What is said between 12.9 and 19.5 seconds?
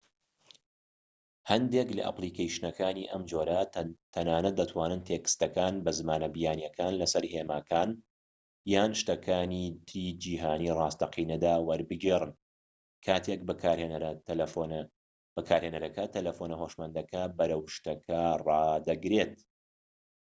کاتێک بەکارهێنەرەکە تەلەفۆنە هۆشمەندەکە بەرەو شتەکە ڕادەگرێت